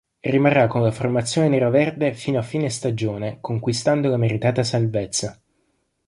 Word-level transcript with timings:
Rimarrà 0.19 0.65
con 0.65 0.81
la 0.81 0.89
formazione 0.89 1.47
neroverde 1.47 2.15
fino 2.15 2.39
a 2.39 2.41
fine 2.41 2.71
stagione 2.71 3.37
conquistando 3.39 4.09
la 4.09 4.17
meritata 4.17 4.63
salvezza. 4.63 5.39